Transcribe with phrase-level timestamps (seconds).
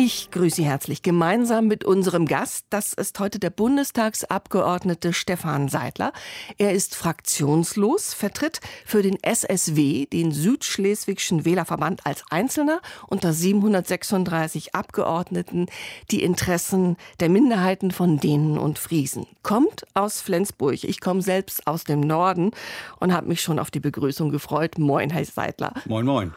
[0.00, 2.66] Ich grüße Sie herzlich gemeinsam mit unserem Gast.
[2.70, 6.12] Das ist heute der Bundestagsabgeordnete Stefan Seidler.
[6.56, 15.66] Er ist fraktionslos, vertritt für den SSW, den Südschleswigschen Wählerverband, als Einzelner unter 736 Abgeordneten
[16.12, 19.26] die Interessen der Minderheiten von Dänen und Friesen.
[19.42, 20.84] Kommt aus Flensburg.
[20.84, 22.52] Ich komme selbst aus dem Norden
[23.00, 24.78] und habe mich schon auf die Begrüßung gefreut.
[24.78, 25.74] Moin, Herr Seidler.
[25.86, 26.34] Moin, moin.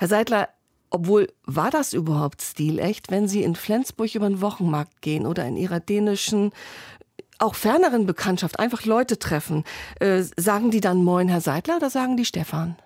[0.00, 0.48] Herr Seidler,
[0.90, 5.56] obwohl, war das überhaupt stilecht, wenn Sie in Flensburg über den Wochenmarkt gehen oder in
[5.56, 6.52] Ihrer dänischen,
[7.38, 9.64] auch ferneren Bekanntschaft einfach Leute treffen?
[10.00, 12.76] Äh, sagen die dann Moin, Herr Seidler, oder sagen die Stefan?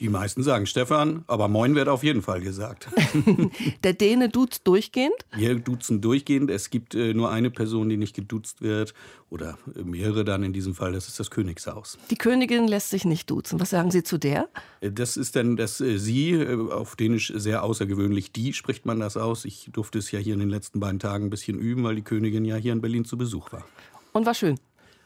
[0.00, 2.88] Die meisten sagen Stefan, aber Moin wird auf jeden Fall gesagt.
[3.82, 5.16] Der Däne duzt durchgehend?
[5.34, 6.52] Wir duzen durchgehend.
[6.52, 8.94] Es gibt äh, nur eine Person, die nicht geduzt wird.
[9.28, 10.92] Oder mehrere dann in diesem Fall.
[10.92, 11.98] Das ist das Königshaus.
[12.10, 13.58] Die Königin lässt sich nicht duzen.
[13.58, 14.48] Was sagen Sie zu der?
[14.80, 18.30] Äh, das ist dann das äh, Sie, äh, auf Dänisch sehr außergewöhnlich.
[18.30, 19.44] Die spricht man das aus.
[19.44, 22.02] Ich durfte es ja hier in den letzten beiden Tagen ein bisschen üben, weil die
[22.02, 23.64] Königin ja hier in Berlin zu Besuch war.
[24.12, 24.60] Und war schön.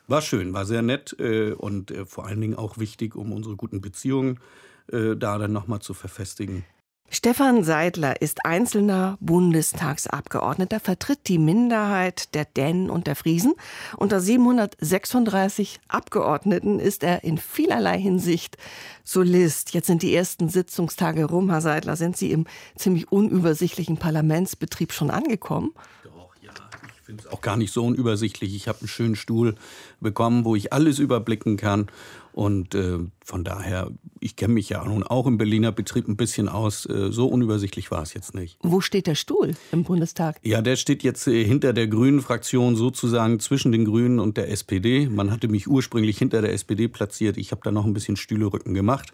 [0.06, 4.36] War schön, war sehr nett und vor allen Dingen auch wichtig, um unsere guten Beziehungen
[4.36, 4.40] äh,
[4.88, 6.64] da dann nochmal zu verfestigen.
[7.14, 13.52] Stefan Seidler ist einzelner Bundestagsabgeordneter, vertritt die Minderheit der Dänen und der Friesen.
[13.98, 18.56] Unter 736 Abgeordneten ist er in vielerlei Hinsicht
[19.04, 19.74] Solist.
[19.74, 21.96] Jetzt sind die ersten Sitzungstage rum, Herr Seidler.
[21.96, 25.72] Sind Sie im ziemlich unübersichtlichen Parlamentsbetrieb schon angekommen?
[26.04, 26.50] Doch, ja.
[26.96, 28.54] Ich finde es auch gar nicht so unübersichtlich.
[28.54, 29.56] Ich habe einen schönen Stuhl
[30.00, 31.88] bekommen, wo ich alles überblicken kann.
[32.32, 36.48] Und äh, von daher, ich kenne mich ja nun auch im Berliner Betrieb ein bisschen
[36.48, 36.86] aus.
[36.86, 38.58] Äh, so unübersichtlich war es jetzt nicht.
[38.62, 40.38] Wo steht der Stuhl im Bundestag?
[40.42, 44.50] Ja, der steht jetzt äh, hinter der Grünen Fraktion, sozusagen zwischen den Grünen und der
[44.50, 45.08] SPD.
[45.08, 47.36] Man hatte mich ursprünglich hinter der SPD platziert.
[47.36, 49.12] Ich habe da noch ein bisschen Stühlerücken gemacht.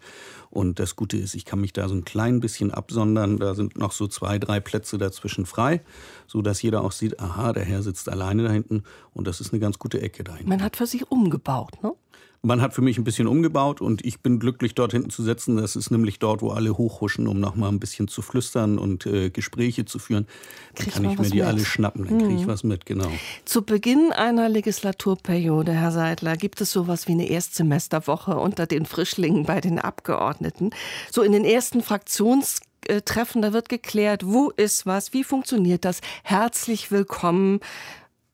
[0.50, 3.38] Und das Gute ist, ich kann mich da so ein klein bisschen absondern.
[3.38, 5.82] Da sind noch so zwei, drei Plätze dazwischen frei,
[6.26, 8.84] sodass jeder auch sieht, aha, der Herr sitzt alleine da hinten.
[9.12, 10.48] Und das ist eine ganz gute Ecke da hinten.
[10.48, 11.92] Man hat für sich umgebaut, ne?
[12.40, 15.56] Man hat für mich ein bisschen umgebaut und ich bin glücklich, dort hinten zu setzen.
[15.56, 19.06] Das ist nämlich dort, wo alle hochhuschen, um noch mal ein bisschen zu flüstern und
[19.06, 20.28] äh, Gespräche zu führen.
[20.76, 21.46] Dann krieg kann ich mir die mit.
[21.46, 22.46] alle schnappen, dann kriege ich mhm.
[22.46, 23.10] was mit, genau.
[23.44, 29.44] Zu Beginn einer Legislaturperiode, Herr Seidler, gibt es sowas wie eine Erstsemesterwoche unter den Frischlingen
[29.44, 30.70] bei den Abgeordneten.
[31.10, 36.00] So in den ersten Fraktionstreffen, da wird geklärt, wo ist was, wie funktioniert das.
[36.22, 37.58] Herzlich willkommen.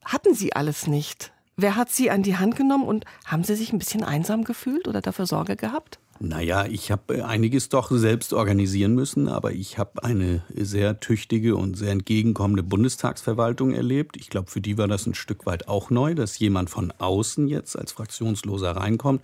[0.05, 1.34] Hatten Sie alles nicht?
[1.57, 4.89] Wer hat Sie an die Hand genommen und haben Sie sich ein bisschen einsam gefühlt
[4.89, 6.01] oder dafür Sorge gehabt?
[6.21, 11.57] Naja, ich habe äh, einiges doch selbst organisieren müssen, aber ich habe eine sehr tüchtige
[11.57, 14.17] und sehr entgegenkommende Bundestagsverwaltung erlebt.
[14.17, 17.49] Ich glaube, für die war das ein Stück weit auch neu, dass jemand von außen
[17.49, 19.23] jetzt als Fraktionsloser reinkommt.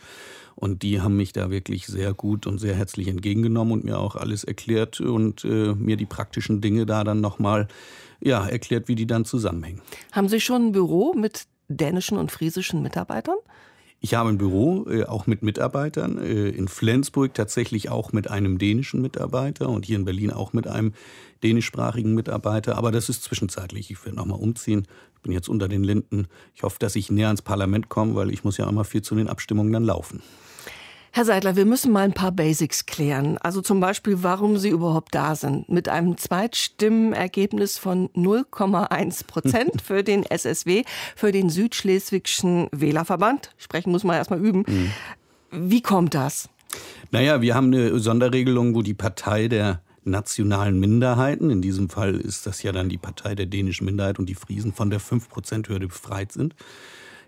[0.57, 4.17] Und die haben mich da wirklich sehr gut und sehr herzlich entgegengenommen und mir auch
[4.17, 7.69] alles erklärt und äh, mir die praktischen Dinge da dann nochmal
[8.21, 9.81] ja, erklärt, wie die dann zusammenhängen.
[10.13, 13.37] Haben Sie schon ein Büro mit dänischen und friesischen Mitarbeitern?
[14.03, 16.19] Ich habe ein Büro, äh, auch mit Mitarbeitern.
[16.19, 20.67] Äh, in Flensburg tatsächlich auch mit einem dänischen Mitarbeiter und hier in Berlin auch mit
[20.67, 20.95] einem
[21.43, 22.77] dänischsprachigen Mitarbeiter.
[22.79, 23.91] Aber das ist zwischenzeitlich.
[23.91, 24.87] Ich werde nochmal umziehen.
[25.17, 26.29] Ich bin jetzt unter den Linden.
[26.55, 29.15] Ich hoffe, dass ich näher ans Parlament komme, weil ich muss ja immer viel zu
[29.15, 30.23] den Abstimmungen dann laufen.
[31.13, 33.37] Herr Seidler, wir müssen mal ein paar Basics klären.
[33.39, 35.69] Also zum Beispiel, warum Sie überhaupt da sind.
[35.69, 40.85] Mit einem Zweitstimmenergebnis von 0,1 Prozent für den SSW,
[41.17, 43.51] für den Südschleswigschen Wählerverband.
[43.59, 44.65] Sprechen muss man erstmal üben.
[44.69, 44.91] Mhm.
[45.51, 46.49] Wie kommt das?
[47.11, 52.47] Naja, wir haben eine Sonderregelung, wo die Partei der nationalen Minderheiten, in diesem Fall ist
[52.47, 56.31] das ja dann die Partei der dänischen Minderheit und die Friesen, von der 5-Prozent-Hürde befreit
[56.31, 56.55] sind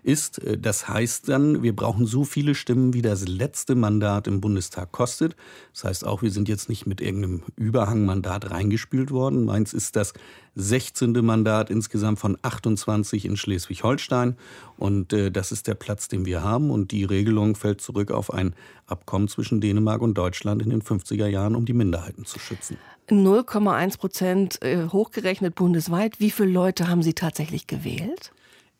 [0.03, 0.39] ist.
[0.43, 4.91] Äh, das heißt dann, wir brauchen so viele Stimmen, wie das letzte Mandat im Bundestag
[4.91, 5.35] kostet.
[5.73, 9.45] Das heißt auch, wir sind jetzt nicht mit irgendeinem Überhangmandat reingespült worden.
[9.45, 10.13] Meins ist das
[10.55, 11.13] 16.
[11.25, 14.37] Mandat insgesamt von 28 in Schleswig-Holstein.
[14.77, 16.69] Und äh, das ist der Platz, den wir haben.
[16.69, 21.27] Und die Regelung fällt zurück auf ein Abkommen zwischen Dänemark und Deutschland in den 50er
[21.27, 22.77] Jahren, um die Minderheiten zu schützen.
[23.09, 26.19] 0,1 Prozent äh, hochgerechnet bundesweit.
[26.19, 28.31] Wie viele Leute haben Sie tatsächlich gewählt?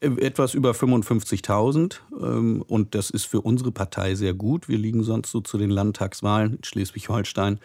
[0.03, 4.67] Etwas über 55.000 ähm, und das ist für unsere Partei sehr gut.
[4.67, 7.59] Wir liegen sonst so zu den Landtagswahlen in Schleswig-Holstein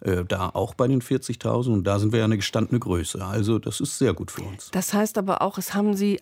[0.00, 3.24] äh, da auch bei den 40.000 und da sind wir ja eine gestandene Größe.
[3.24, 4.70] Also das ist sehr gut für uns.
[4.70, 6.20] Das heißt aber auch, es haben Sie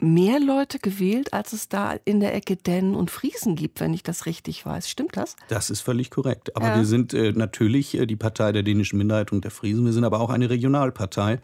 [0.00, 4.02] mehr Leute gewählt, als es da in der Ecke Dänen und Friesen gibt, wenn ich
[4.02, 4.88] das richtig weiß.
[4.88, 5.36] Stimmt das?
[5.48, 6.56] Das ist völlig korrekt.
[6.56, 6.76] Aber ja.
[6.76, 9.84] wir sind äh, natürlich äh, die Partei der dänischen Minderheit und der Friesen.
[9.84, 11.40] Wir sind aber auch eine Regionalpartei.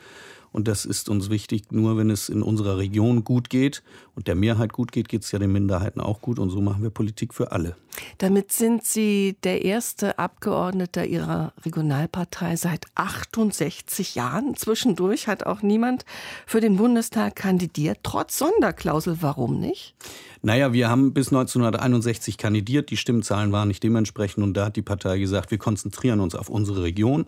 [0.55, 1.73] Und das ist uns wichtig.
[1.73, 3.83] Nur wenn es in unserer Region gut geht
[4.15, 6.39] und der Mehrheit gut geht, geht es ja den Minderheiten auch gut.
[6.39, 7.75] Und so machen wir Politik für alle.
[8.19, 14.55] Damit sind Sie der erste Abgeordnete Ihrer Regionalpartei seit 68 Jahren.
[14.55, 16.05] Zwischendurch hat auch niemand
[16.47, 19.17] für den Bundestag kandidiert, trotz Sonderklausel.
[19.23, 19.97] Warum nicht?
[20.43, 22.91] Naja, wir haben bis 1961 kandidiert.
[22.91, 24.45] Die Stimmzahlen waren nicht dementsprechend.
[24.45, 27.27] Und da hat die Partei gesagt, wir konzentrieren uns auf unsere Region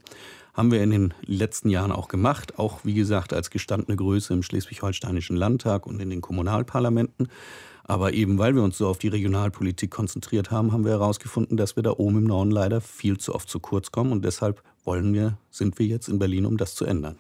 [0.56, 4.42] haben wir in den letzten Jahren auch gemacht, auch wie gesagt als gestandene Größe im
[4.42, 7.28] Schleswig-Holsteinischen Landtag und in den Kommunalparlamenten.
[7.84, 11.76] Aber eben weil wir uns so auf die Regionalpolitik konzentriert haben, haben wir herausgefunden, dass
[11.76, 14.10] wir da oben im Norden leider viel zu oft zu kurz kommen.
[14.12, 17.16] Und deshalb wollen wir, sind wir jetzt in Berlin, um das zu ändern.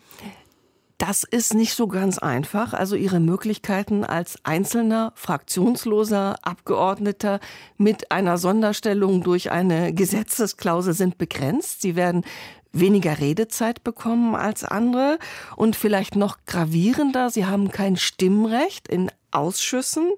[0.98, 2.72] Das ist nicht so ganz einfach.
[2.72, 7.38] Also Ihre Möglichkeiten als einzelner, fraktionsloser Abgeordneter
[7.76, 11.82] mit einer Sonderstellung durch eine Gesetzesklausel sind begrenzt.
[11.82, 12.24] Sie werden
[12.80, 15.18] weniger Redezeit bekommen als andere
[15.56, 20.10] und vielleicht noch gravierender, sie haben kein Stimmrecht in Ausschüssen.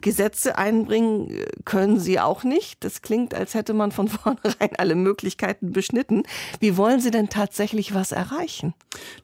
[0.00, 2.84] Gesetze einbringen äh, können Sie auch nicht.
[2.84, 6.24] Das klingt, als hätte man von vornherein alle Möglichkeiten beschnitten.
[6.60, 8.74] Wie wollen Sie denn tatsächlich was erreichen?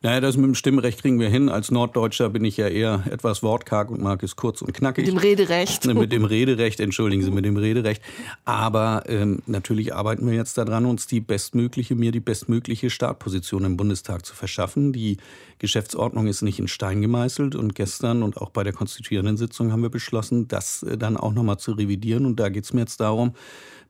[0.02, 1.48] Naja, das mit dem Stimmrecht kriegen wir hin.
[1.48, 5.06] Als Norddeutscher bin ich ja eher etwas wortkarg und mag es kurz und knackig.
[5.06, 5.84] Mit dem Rederecht.
[5.86, 8.02] Mit dem Rederecht, entschuldigen Sie, mit dem Rederecht.
[8.44, 13.76] Aber ähm, natürlich arbeiten wir jetzt daran, uns die bestmögliche, mir die bestmögliche Startposition im
[13.76, 14.92] Bundestag zu verschaffen.
[14.92, 15.16] Die
[15.58, 19.82] Geschäftsordnung ist nicht in Stein gemeißelt und gestern und auch bei der konstituierenden Sitzung haben
[19.82, 22.26] wir beschlossen, das äh, dann auch nochmal zu revidieren.
[22.26, 23.34] Und da geht es mir jetzt darum,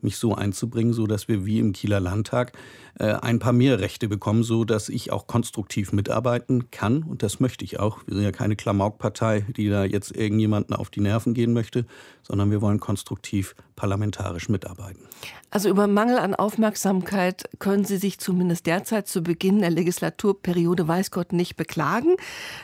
[0.03, 2.53] mich so einzubringen, so dass wir wie im Kieler Landtag
[2.99, 7.03] äh, ein paar mehr Rechte bekommen, so dass ich auch konstruktiv mitarbeiten kann.
[7.03, 7.99] Und das möchte ich auch.
[8.07, 11.87] Wir sind ja keine Klamaukpartei, die da jetzt irgendjemanden auf die Nerven gehen möchte,
[12.23, 15.03] sondern wir wollen konstruktiv parlamentarisch mitarbeiten.
[15.51, 21.11] Also über Mangel an Aufmerksamkeit können Sie sich zumindest derzeit zu Beginn der Legislaturperiode weiß
[21.11, 22.17] Gott nicht beklagen.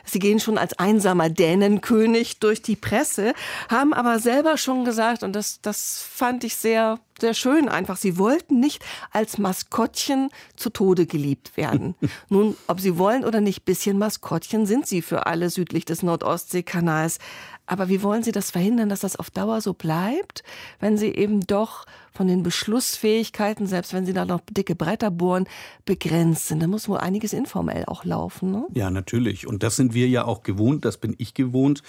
[0.05, 3.35] Sie gehen schon als einsamer Dänenkönig durch die Presse,
[3.69, 7.97] haben aber selber schon gesagt, und das, das fand ich sehr sehr schön einfach.
[7.97, 11.95] Sie wollten nicht als Maskottchen zu Tode geliebt werden.
[12.29, 17.19] Nun, ob sie wollen oder nicht, bisschen Maskottchen sind sie für alle südlich des Nordostseekanals.
[17.69, 20.43] Aber wie wollen Sie das verhindern, dass das auf Dauer so bleibt,
[20.81, 25.47] wenn Sie eben doch von den Beschlussfähigkeiten, selbst wenn Sie da noch dicke Bretter bohren,
[25.85, 26.63] begrenzt sind?
[26.63, 28.51] Da muss wohl einiges informell auch laufen.
[28.53, 28.67] Ne?
[28.73, 29.47] Ja, natürlich.
[29.47, 31.83] Und das sind wir ja auch gewohnt, das bin ich gewohnt.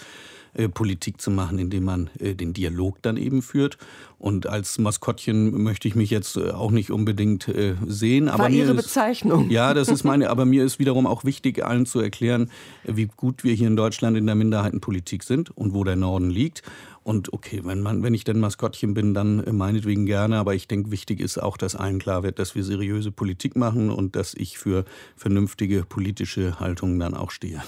[0.55, 3.77] Äh, Politik zu machen, indem man äh, den Dialog dann eben führt.
[4.17, 8.25] Und als Maskottchen möchte ich mich jetzt äh, auch nicht unbedingt äh, sehen.
[8.25, 9.51] War aber Ihre ist, Bezeichnung.
[9.51, 10.29] Ja, das ist meine.
[10.29, 12.49] Aber mir ist wiederum auch wichtig, allen zu erklären,
[12.83, 16.63] wie gut wir hier in Deutschland in der Minderheitenpolitik sind und wo der Norden liegt.
[17.09, 20.37] Und okay, wenn, man, wenn ich denn Maskottchen bin, dann äh, meinetwegen gerne.
[20.37, 23.89] Aber ich denke, wichtig ist auch, dass allen klar wird, dass wir seriöse Politik machen
[23.89, 24.85] und dass ich für
[25.15, 27.63] vernünftige politische Haltungen dann auch stehe.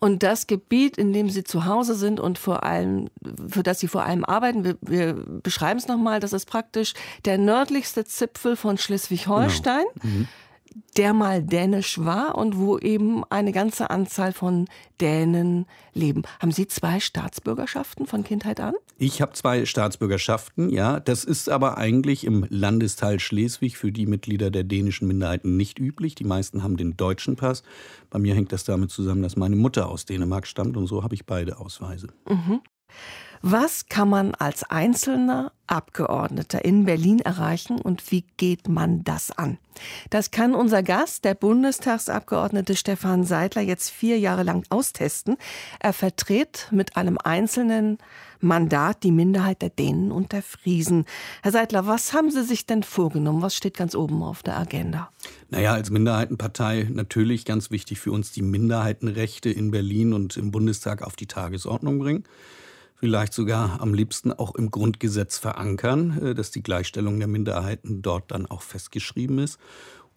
[0.00, 3.10] Und das Gebiet, in dem Sie zu Hause sind und vor allem,
[3.48, 6.94] für das Sie vor allem arbeiten, wir, wir beschreiben es nochmal, das ist praktisch
[7.26, 9.84] der nördlichste Zipfel von Schleswig-Holstein.
[10.02, 10.14] Genau.
[10.16, 10.28] Mhm
[10.96, 14.68] der mal dänisch war und wo eben eine ganze Anzahl von
[15.00, 16.22] Dänen leben.
[16.40, 18.74] Haben Sie zwei Staatsbürgerschaften von Kindheit an?
[18.98, 21.00] Ich habe zwei Staatsbürgerschaften, ja.
[21.00, 26.14] Das ist aber eigentlich im Landesteil Schleswig für die Mitglieder der dänischen Minderheiten nicht üblich.
[26.14, 27.62] Die meisten haben den deutschen Pass.
[28.10, 31.14] Bei mir hängt das damit zusammen, dass meine Mutter aus Dänemark stammt und so habe
[31.14, 32.08] ich beide Ausweise.
[32.28, 32.60] Mhm.
[33.42, 39.56] Was kann man als einzelner Abgeordneter in Berlin erreichen und wie geht man das an?
[40.10, 45.38] Das kann unser Gast, der Bundestagsabgeordnete Stefan Seidler, jetzt vier Jahre lang austesten.
[45.78, 47.96] Er vertritt mit einem einzelnen
[48.40, 51.06] Mandat die Minderheit der Dänen und der Friesen.
[51.42, 53.40] Herr Seidler, was haben Sie sich denn vorgenommen?
[53.40, 55.10] Was steht ganz oben auf der Agenda?
[55.48, 61.00] Naja, als Minderheitenpartei natürlich ganz wichtig für uns die Minderheitenrechte in Berlin und im Bundestag
[61.00, 62.24] auf die Tagesordnung bringen
[63.00, 68.30] vielleicht sogar am liebsten auch im Grundgesetz verankern, äh, dass die Gleichstellung der Minderheiten dort
[68.30, 69.58] dann auch festgeschrieben ist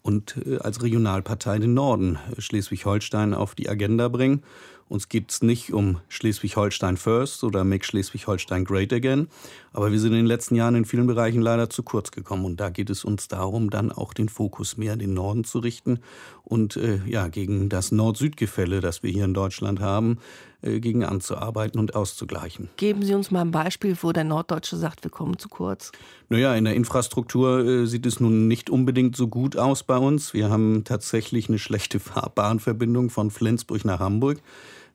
[0.02, 4.42] und äh, als Regionalpartei den Norden äh, Schleswig-Holstein auf die Agenda bringen.
[4.88, 9.28] Uns geht es nicht um Schleswig-Holstein First oder Make Schleswig-Holstein Great Again,
[9.72, 12.60] aber wir sind in den letzten Jahren in vielen Bereichen leider zu kurz gekommen und
[12.60, 16.00] da geht es uns darum, dann auch den Fokus mehr in den Norden zu richten
[16.44, 20.18] und äh, ja gegen das Nord-Süd-Gefälle, das wir hier in Deutschland haben,
[20.64, 22.68] äh, gegen anzuarbeiten und auszugleichen.
[22.76, 25.92] Geben Sie uns mal ein Beispiel, wo der Norddeutsche sagt, wir kommen zu kurz.
[26.28, 30.32] Naja, in der Infrastruktur äh, sieht es nun nicht unbedingt so gut aus bei uns.
[30.34, 34.40] Wir haben tatsächlich eine schlechte Fahrbahnverbindung von Flensburg nach Hamburg.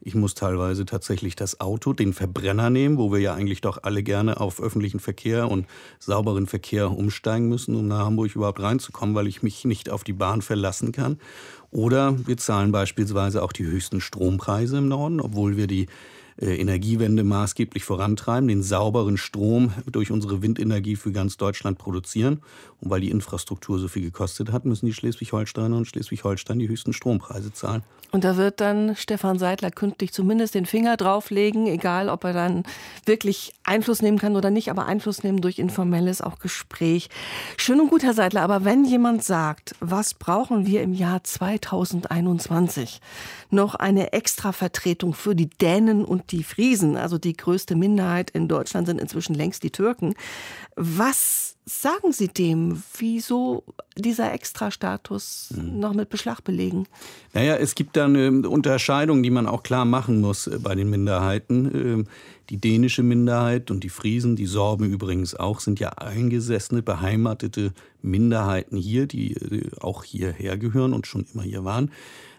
[0.01, 4.01] Ich muss teilweise tatsächlich das Auto, den Verbrenner nehmen, wo wir ja eigentlich doch alle
[4.01, 5.65] gerne auf öffentlichen Verkehr und
[5.99, 10.13] sauberen Verkehr umsteigen müssen, um nach Hamburg überhaupt reinzukommen, weil ich mich nicht auf die
[10.13, 11.19] Bahn verlassen kann.
[11.71, 15.87] Oder wir zahlen beispielsweise auch die höchsten Strompreise im Norden, obwohl wir die
[16.41, 22.41] äh, Energiewende maßgeblich vorantreiben, den sauberen Strom durch unsere Windenergie für ganz Deutschland produzieren.
[22.79, 26.93] Und weil die Infrastruktur so viel gekostet hat, müssen die Schleswig-Holsteiner und Schleswig-Holstein die höchsten
[26.93, 27.83] Strompreise zahlen.
[28.11, 32.63] Und da wird dann Stefan Seidler künftig zumindest den Finger drauflegen, egal ob er dann
[33.05, 37.09] wirklich Einfluss nehmen kann oder nicht, aber Einfluss nehmen durch informelles auch Gespräch.
[37.57, 42.99] Schön und gut, Herr Seidler, aber wenn jemand sagt, was brauchen wir im Jahr 2021?
[43.51, 48.87] Noch eine Extravertretung für die Dänen und die Friesen, also die größte Minderheit in Deutschland
[48.87, 50.15] sind inzwischen längst die Türken.
[50.75, 52.81] Was sagen Sie dem?
[52.97, 53.63] Wieso
[53.95, 55.79] dieser Extrastatus mhm.
[55.79, 56.87] noch mit Beschlag belegen?
[57.33, 60.89] Naja, es gibt da eine Unterscheidung, die man auch klar machen muss äh, bei den
[60.89, 61.71] Minderheiten.
[61.73, 62.07] Ähm,
[62.49, 68.75] die dänische Minderheit und die Friesen, die Sorben übrigens auch, sind ja eingesessene, beheimatete Minderheiten
[68.75, 71.91] hier, die äh, auch hierher gehören und schon immer hier waren.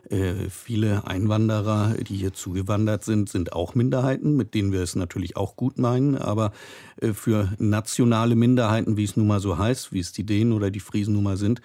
[0.09, 5.37] Äh, viele Einwanderer, die hier zugewandert sind, sind auch Minderheiten, mit denen wir es natürlich
[5.37, 6.16] auch gut meinen.
[6.16, 6.52] Aber
[7.00, 10.71] äh, für nationale Minderheiten, wie es nun mal so heißt, wie es die Dänen oder
[10.71, 11.61] die Friesen nun mal sind,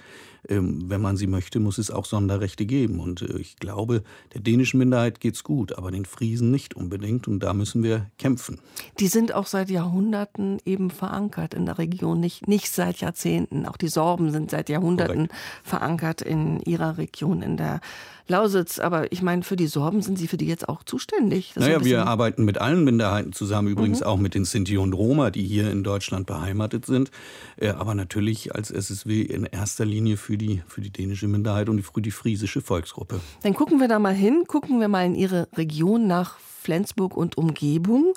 [0.50, 3.00] ähm, wenn man sie möchte, muss es auch Sonderrechte geben.
[3.00, 7.27] Und äh, ich glaube, der dänischen Minderheit geht es gut, aber den Friesen nicht unbedingt.
[7.27, 8.60] Und da müssen wir kämpfen.
[9.00, 13.65] Die sind auch seit Jahrhunderten eben verankert in der Region, nicht, nicht seit Jahrzehnten.
[13.65, 15.36] Auch die Sorben sind seit Jahrhunderten Korrekt.
[15.63, 17.82] verankert in ihrer Region, in der
[18.27, 18.79] Lausitz.
[18.79, 21.51] Aber ich meine, für die Sorben sind Sie für die jetzt auch zuständig.
[21.55, 24.05] Das naja, wir arbeiten mit allen Minderheiten zusammen, übrigens mhm.
[24.05, 27.12] auch mit den Sinti und Roma, die hier in Deutschland beheimatet sind.
[27.58, 31.82] Äh, aber natürlich als SSW in erster Linie für die, für die dänische Minderheit und
[31.82, 33.20] für die friesische Volksgruppe.
[33.44, 37.38] Dann gucken wir da mal hin, gucken wir mal in Ihre Region nach Flensburg und
[37.38, 38.13] Umgebung.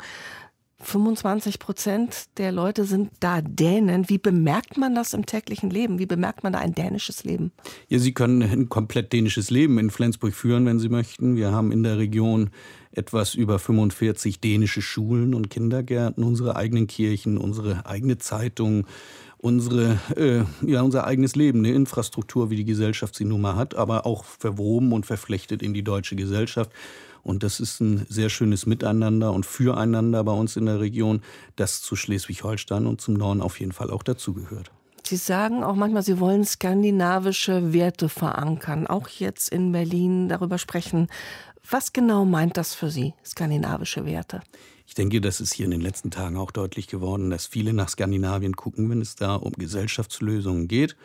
[0.81, 4.09] 25 Prozent der Leute sind da Dänen.
[4.09, 5.99] Wie bemerkt man das im täglichen Leben?
[5.99, 7.51] Wie bemerkt man da ein dänisches Leben?
[7.89, 11.35] Ja, Sie können ein komplett dänisches Leben in Flensburg führen, wenn Sie möchten.
[11.35, 12.51] Wir haben in der Region
[12.93, 18.87] etwas über 45 dänische Schulen und Kindergärten, unsere eigenen Kirchen, unsere eigene Zeitung,
[19.39, 23.75] unsere, äh, ja, unser eigenes Leben, eine Infrastruktur, wie die Gesellschaft sie nun mal hat,
[23.75, 26.71] aber auch verwoben und verflechtet in die deutsche Gesellschaft.
[27.23, 31.23] Und das ist ein sehr schönes Miteinander und Füreinander bei uns in der Region,
[31.57, 34.71] das zu Schleswig-Holstein und zum Norden auf jeden Fall auch dazugehört.
[35.07, 41.09] Sie sagen auch manchmal, Sie wollen skandinavische Werte verankern, auch jetzt in Berlin darüber sprechen.
[41.71, 44.41] Was genau meint das für Sie, skandinavische Werte?
[44.89, 47.91] Ich denke, das ist hier in den letzten Tagen auch deutlich geworden, dass viele nach
[47.91, 50.97] Skandinavien gucken, wenn es da um Gesellschaftslösungen geht.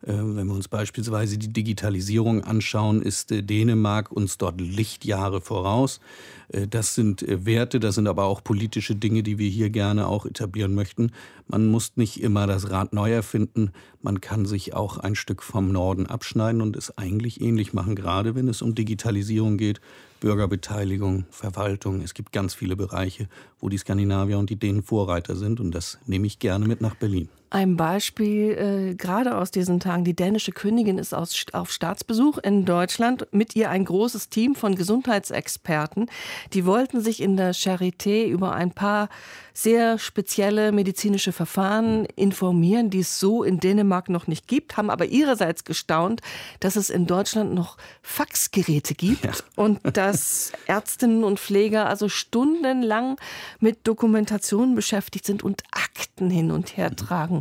[0.00, 6.00] Äh, wenn wir uns beispielsweise die Digitalisierung anschauen, ist äh, Dänemark uns dort Lichtjahre voraus.
[6.48, 10.24] Äh, das sind Werte, das sind aber auch politische Dinge, die wir hier gerne auch
[10.24, 11.12] etablieren möchten.
[11.46, 13.72] Man muss nicht immer das Rad neu erfinden.
[14.00, 18.34] Man kann sich auch ein Stück vom Norden abschneiden und es eigentlich ähnlich machen, gerade
[18.34, 19.82] wenn es um Digitalisierung geht,
[20.20, 22.00] Bürgerbeteiligung, Verwaltung.
[22.00, 23.28] Es gibt ganz viele Bereiche,
[23.60, 26.94] wo die Skandinavier und die Dänen Vorreiter sind und das nehme ich gerne mit nach
[26.94, 27.28] Berlin.
[27.48, 30.04] Ein Beispiel äh, gerade aus diesen Tagen.
[30.04, 33.28] Die dänische Königin ist aus, auf Staatsbesuch in Deutschland.
[33.30, 36.10] Mit ihr ein großes Team von Gesundheitsexperten.
[36.52, 39.08] Die wollten sich in der Charité über ein paar
[39.56, 45.06] sehr spezielle medizinische Verfahren informieren, die es so in Dänemark noch nicht gibt, haben aber
[45.06, 46.20] ihrerseits gestaunt,
[46.60, 49.32] dass es in Deutschland noch Faxgeräte gibt ja.
[49.54, 53.16] und dass Ärztinnen und Pfleger also stundenlang
[53.58, 57.40] mit Dokumentationen beschäftigt sind und Akten hin und her tragen.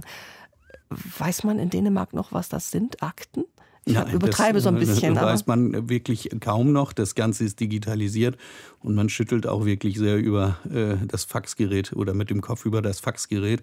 [0.90, 3.44] Weiß man in Dänemark noch, was das sind, Akten?
[3.88, 5.14] Ich Nein, übertreibe das, so ein bisschen.
[5.14, 6.92] Das weiß man wirklich kaum noch.
[6.92, 8.36] Das Ganze ist digitalisiert
[8.80, 12.82] und man schüttelt auch wirklich sehr über äh, das Faxgerät oder mit dem Kopf über
[12.82, 13.62] das Faxgerät.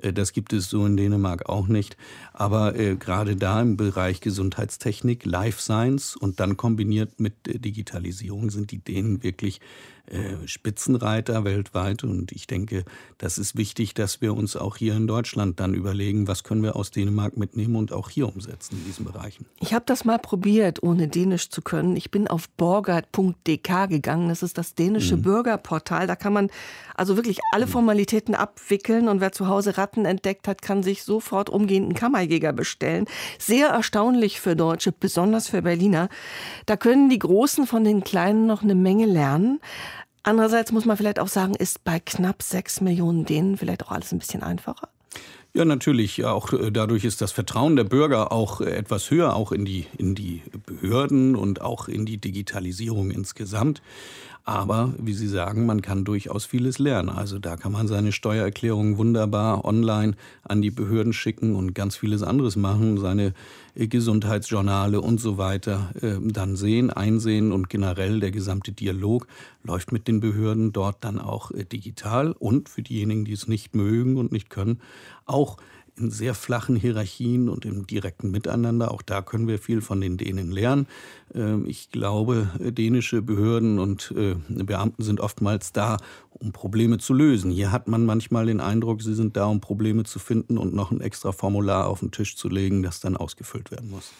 [0.00, 1.98] Äh, das gibt es so in Dänemark auch nicht.
[2.32, 8.70] Aber äh, gerade da im Bereich Gesundheitstechnik, Life Science und dann kombiniert mit Digitalisierung sind
[8.70, 9.97] die Dänen wirklich äh,
[10.46, 12.04] Spitzenreiter weltweit.
[12.04, 12.84] Und ich denke,
[13.18, 16.76] das ist wichtig, dass wir uns auch hier in Deutschland dann überlegen, was können wir
[16.76, 19.46] aus Dänemark mitnehmen und auch hier umsetzen in diesen Bereichen.
[19.60, 21.96] Ich habe das mal probiert, ohne Dänisch zu können.
[21.96, 24.28] Ich bin auf borgert.dk gegangen.
[24.28, 25.22] Das ist das dänische mhm.
[25.22, 26.06] Bürgerportal.
[26.06, 26.50] Da kann man
[26.94, 27.70] also wirklich alle mhm.
[27.70, 29.08] Formalitäten abwickeln.
[29.08, 33.06] Und wer zu Hause Ratten entdeckt hat, kann sich sofort umgehenden Kammerjäger bestellen.
[33.38, 36.08] Sehr erstaunlich für Deutsche, besonders für Berliner.
[36.66, 39.60] Da können die Großen von den Kleinen noch eine Menge lernen.
[40.28, 44.12] Andererseits muss man vielleicht auch sagen, ist bei knapp sechs Millionen Dänen vielleicht auch alles
[44.12, 44.90] ein bisschen einfacher?
[45.54, 46.22] Ja, natürlich.
[46.26, 49.86] Auch äh, dadurch ist das Vertrauen der Bürger auch äh, etwas höher, auch in die,
[49.96, 53.80] in die Behörden und auch in die Digitalisierung insgesamt.
[54.48, 57.10] Aber wie Sie sagen, man kann durchaus vieles lernen.
[57.10, 62.22] Also da kann man seine Steuererklärung wunderbar online an die Behörden schicken und ganz vieles
[62.22, 63.34] anderes machen, seine
[63.74, 69.26] äh, Gesundheitsjournale und so weiter äh, dann sehen, einsehen und generell der gesamte Dialog
[69.64, 73.74] läuft mit den Behörden dort dann auch äh, digital und für diejenigen, die es nicht
[73.74, 74.80] mögen und nicht können,
[75.26, 75.58] auch
[75.98, 78.90] in sehr flachen Hierarchien und im direkten Miteinander.
[78.90, 80.86] Auch da können wir viel von den Dänen lernen.
[81.34, 85.98] Ähm, ich glaube, dänische Behörden und äh, Beamten sind oftmals da,
[86.30, 87.50] um Probleme zu lösen.
[87.50, 90.90] Hier hat man manchmal den Eindruck, sie sind da, um Probleme zu finden und noch
[90.90, 94.12] ein extra Formular auf den Tisch zu legen, das dann ausgefüllt werden muss.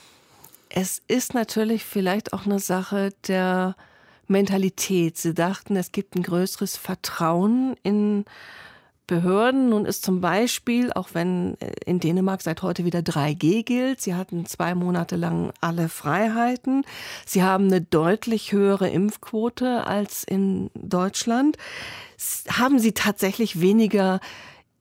[0.71, 3.75] Es ist natürlich vielleicht auch eine Sache der
[4.27, 5.17] Mentalität.
[5.17, 8.25] Sie dachten, es gibt ein größeres Vertrauen in
[9.09, 9.71] Behörden.
[9.71, 14.15] Nun ist zum Beispiel, auch wenn äh, in Dänemark seit heute wieder 3G gilt, sie
[14.15, 16.85] hatten zwei Monate lang alle Freiheiten.
[17.27, 21.57] Sie haben eine deutlich höhere Impfquote als in Deutschland.
[22.49, 24.21] Haben sie tatsächlich weniger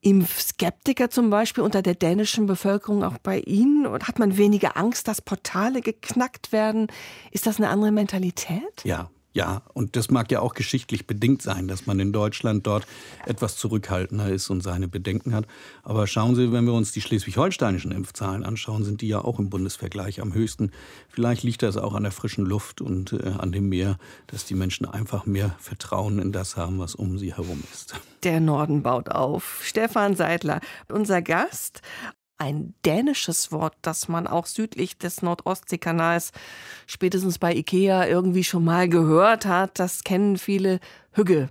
[0.00, 3.86] Impfskeptiker zum Beispiel unter der dänischen Bevölkerung auch bei Ihnen?
[3.86, 6.88] Und hat man weniger Angst, dass Portale geknackt werden?
[7.32, 8.84] Ist das eine andere Mentalität?
[8.84, 12.88] Ja, ja, und das mag ja auch geschichtlich bedingt sein, dass man in Deutschland dort
[13.24, 15.46] etwas zurückhaltender ist und seine Bedenken hat.
[15.84, 19.48] Aber schauen Sie, wenn wir uns die schleswig-holsteinischen Impfzahlen anschauen, sind die ja auch im
[19.48, 20.72] Bundesvergleich am höchsten.
[21.08, 24.56] Vielleicht liegt das auch an der frischen Luft und äh, an dem Meer, dass die
[24.56, 27.94] Menschen einfach mehr Vertrauen in das haben, was um sie herum ist.
[28.24, 29.60] Der Norden baut auf.
[29.62, 31.80] Stefan Seidler, unser Gast
[32.38, 36.32] ein dänisches Wort, das man auch südlich des Nordostseekanals
[36.86, 39.78] spätestens bei Ikea irgendwie schon mal gehört hat.
[39.78, 40.80] Das kennen viele
[41.12, 41.50] Hügge.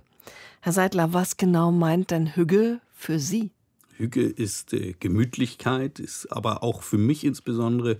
[0.60, 3.50] Herr Seidler, was genau meint denn Hügge für Sie?
[3.96, 7.98] Hügge ist äh, Gemütlichkeit, ist aber auch für mich insbesondere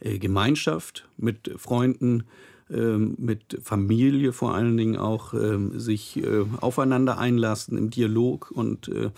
[0.00, 2.24] äh, Gemeinschaft mit Freunden,
[2.70, 8.88] äh, mit Familie vor allen Dingen auch, ähm, sich äh, aufeinander einlassen im Dialog und
[8.88, 9.10] äh,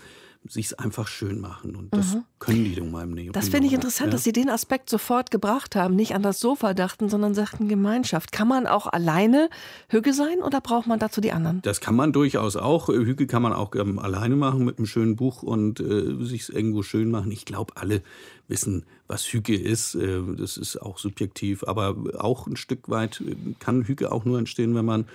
[0.49, 1.77] sich es einfach schön machen.
[1.77, 2.25] Und das mhm.
[2.39, 3.33] können die in meinem Nähe.
[3.33, 4.13] Das finde ich interessant, ja?
[4.13, 8.33] dass Sie den Aspekt sofort gebracht haben, nicht an das Sofa dachten, sondern sagten Gemeinschaft.
[8.33, 9.49] Kann man auch alleine
[9.89, 11.63] Hüge sein oder braucht man dazu die anderen?
[11.63, 12.89] Das kann man durchaus auch.
[12.89, 16.83] Hüge kann man auch ähm, alleine machen mit einem schönen Buch und äh, sich irgendwo
[16.83, 17.31] schön machen.
[17.31, 18.03] Ich glaube, alle
[18.49, 19.95] wissen, was Hüge ist.
[19.95, 24.39] Äh, das ist auch subjektiv, aber auch ein Stück weit äh, kann Hüge auch nur
[24.39, 25.07] entstehen, wenn man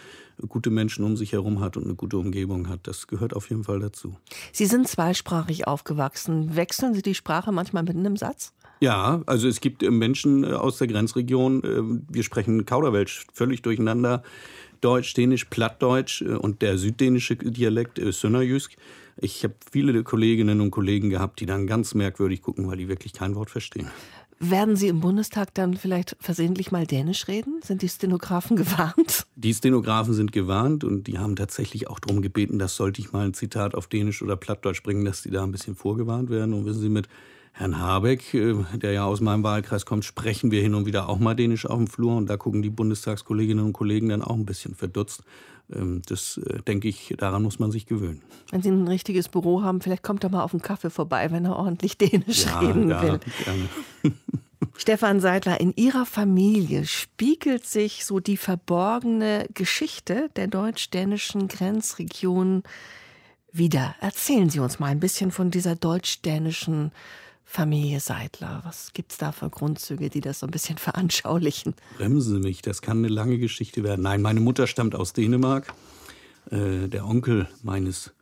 [0.47, 2.82] gute Menschen um sich herum hat und eine gute Umgebung hat.
[2.84, 4.15] Das gehört auf jeden Fall dazu.
[4.51, 6.56] Sie sind zweisprachig aufgewachsen.
[6.56, 8.54] Wechseln Sie die Sprache manchmal mitten im Satz?
[8.80, 14.23] Ja, also es gibt äh, Menschen aus der Grenzregion, wir sprechen Kauderwelsch völlig durcheinander.
[14.80, 18.75] Deutsch, Dänisch, Plattdeutsch und der süddänische Dialekt Sönnerjysk.
[19.23, 23.13] Ich habe viele Kolleginnen und Kollegen gehabt, die dann ganz merkwürdig gucken, weil die wirklich
[23.13, 23.88] kein Wort verstehen.
[24.39, 27.62] Werden Sie im Bundestag dann vielleicht versehentlich mal Dänisch reden?
[27.63, 29.27] Sind die Stenografen gewarnt?
[29.36, 33.27] Die Stenografen sind gewarnt und die haben tatsächlich auch darum gebeten, dass sollte ich mal
[33.27, 36.55] ein Zitat auf Dänisch oder Plattdeutsch bringen, dass die da ein bisschen vorgewarnt werden.
[36.55, 37.07] Und wissen Sie, mit
[37.51, 41.19] Herrn Habeck, äh, der ja aus meinem Wahlkreis kommt, sprechen wir hin und wieder auch
[41.19, 44.45] mal Dänisch auf dem Flur und da gucken die Bundestagskolleginnen und Kollegen dann auch ein
[44.47, 45.21] bisschen verdutzt.
[45.75, 48.21] Ähm, das äh, denke ich, daran muss man sich gewöhnen.
[48.51, 51.45] Wenn Sie ein richtiges Büro haben, vielleicht kommt er mal auf einen Kaffee vorbei, wenn
[51.45, 53.19] er ordentlich Dänisch ja, reden ja, will.
[53.43, 53.69] Gerne.
[54.77, 62.63] Stefan Seidler, in Ihrer Familie spiegelt sich so die verborgene Geschichte der deutsch-dänischen Grenzregion
[63.51, 63.95] wieder.
[63.99, 66.91] Erzählen Sie uns mal ein bisschen von dieser deutsch-dänischen
[67.52, 68.62] Familie Seidler?
[68.64, 71.76] Was gibt es da für Grundzüge, die das so ein bisschen veranschaulichen?
[71.98, 74.04] Bremsen Sie mich, das kann eine lange Geschichte werden.
[74.04, 75.74] Nein, meine Mutter stammt aus Dänemark.
[76.50, 78.14] Äh, der Onkel meines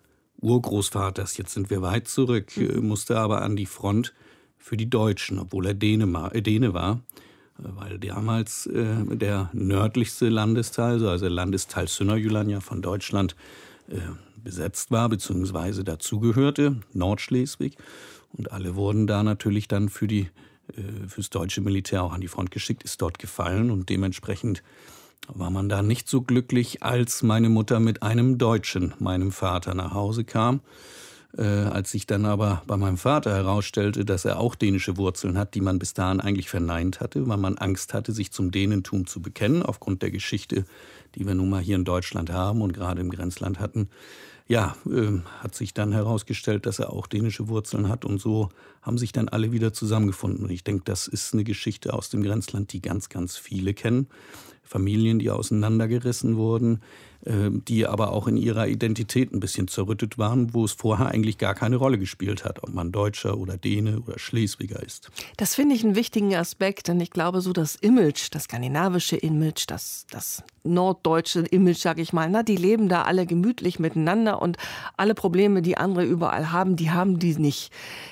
[0.41, 2.87] Urgroßvaters, jetzt sind wir weit zurück, äh, mhm.
[2.87, 4.15] musste aber an die Front
[4.57, 7.01] für die Deutschen, obwohl er Däne, äh, Däne war.
[7.59, 13.35] Äh, weil damals äh, der nördlichste Landesteil, also Landesteil Sünnерjylland ja von Deutschland,
[14.43, 17.77] besetzt war, beziehungsweise dazugehörte, Nordschleswig.
[18.31, 20.29] Und alle wurden da natürlich dann für die,
[20.75, 24.63] äh, fürs deutsche Militär auch an die Front geschickt, ist dort gefallen und dementsprechend
[25.27, 29.93] war man da nicht so glücklich, als meine Mutter mit einem Deutschen, meinem Vater, nach
[29.93, 30.61] Hause kam.
[31.37, 35.53] Äh, als sich dann aber bei meinem Vater herausstellte, dass er auch dänische Wurzeln hat,
[35.53, 39.21] die man bis dahin eigentlich verneint hatte, weil man Angst hatte, sich zum Dänentum zu
[39.21, 40.65] bekennen, aufgrund der Geschichte,
[41.13, 43.89] die wir nun mal hier in Deutschland haben und gerade im Grenzland hatten,
[44.49, 48.49] ja, äh, hat sich dann herausgestellt, dass er auch dänische Wurzeln hat und so
[48.81, 50.43] haben sich dann alle wieder zusammengefunden.
[50.43, 54.07] Und ich denke, das ist eine Geschichte aus dem Grenzland, die ganz, ganz viele kennen.
[54.69, 56.81] Familien, die auseinandergerissen wurden,
[57.25, 61.39] ähm, die aber auch in ihrer Identität ein bisschen zerrüttet waren, wo es vorher eigentlich
[61.39, 65.09] gar keine Rolle gespielt hat, ob man Deutscher oder Däne oder Schleswiger ist.
[65.37, 69.65] Das finde ich einen wichtigen Aspekt, denn ich glaube, so das Image, das skandinavische Image,
[69.67, 74.57] das, das norddeutsche Image, sage ich mal, na, die leben da alle gemütlich miteinander und
[74.97, 77.71] alle Probleme, die andere überall haben, die haben die nicht.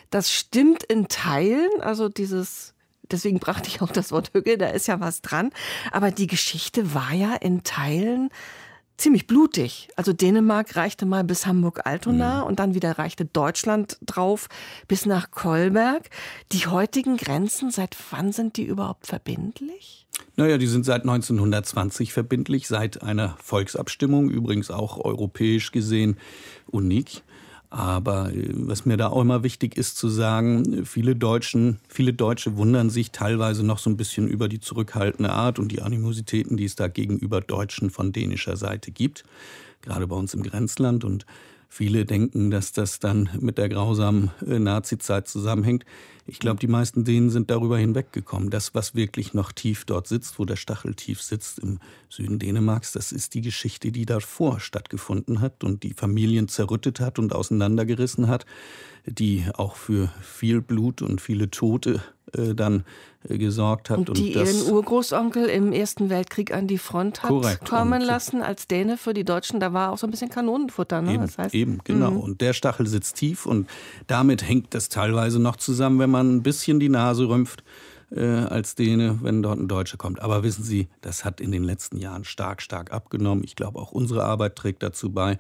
[0.10, 2.74] Das stimmt in Teilen, also dieses
[3.12, 5.52] Deswegen brachte ich auch das Wort Hücke, da ist ja was dran.
[5.92, 8.30] Aber die Geschichte war ja in Teilen
[8.98, 9.90] ziemlich blutig.
[9.96, 12.48] Also Dänemark reichte mal bis Hamburg-Altona mhm.
[12.48, 14.48] und dann wieder reichte Deutschland drauf
[14.88, 16.10] bis nach Kolberg.
[16.52, 20.08] Die heutigen Grenzen, seit wann sind die überhaupt verbindlich?
[20.36, 26.18] Naja, die sind seit 1920 verbindlich, seit einer Volksabstimmung, übrigens auch europäisch gesehen
[26.66, 27.22] unik.
[27.70, 32.58] Aber äh, was mir da auch immer wichtig ist zu sagen, viele Deutschen, viele Deutsche
[32.58, 36.66] wundern sich teilweise noch so ein bisschen über die zurückhaltende Art und die Animositäten, die
[36.66, 39.24] es da gegenüber Deutschen von dänischer Seite gibt.
[39.82, 41.26] Gerade bei uns im Grenzland und
[41.70, 45.84] Viele denken, dass das dann mit der grausamen äh, Nazizeit zusammenhängt.
[46.26, 48.50] Ich glaube, die meisten Dänen sind darüber hinweggekommen.
[48.50, 52.94] Das, was wirklich noch tief dort sitzt, wo der Stachel tief sitzt im Süden Dänemarks,
[52.94, 58.28] das ist die Geschichte, die davor stattgefunden hat und die Familien zerrüttet hat und auseinandergerissen
[58.28, 58.46] hat,
[59.08, 62.02] die auch für viel Blut und viele Tote
[62.34, 62.84] äh, dann
[63.28, 63.98] äh, gesorgt hat.
[63.98, 67.66] Und die und ihren Urgroßonkel im Ersten Weltkrieg an die Front hat korrekt.
[67.66, 69.60] kommen lassen als Däne für die Deutschen.
[69.60, 71.02] Da war auch so ein bisschen Kanonenfutter.
[71.02, 71.14] Ne?
[71.14, 72.12] Eben, das heißt, eben genau.
[72.12, 72.20] Mhm.
[72.20, 73.68] Und der Stachel sitzt tief und
[74.08, 77.64] damit hängt das teilweise noch zusammen, wenn man ein bisschen die Nase rümpft
[78.12, 80.22] äh, als Däne, wenn dort ein Deutscher kommt.
[80.22, 83.44] Aber wissen Sie, das hat in den letzten Jahren stark, stark abgenommen.
[83.44, 85.38] Ich glaube, auch unsere Arbeit trägt dazu bei.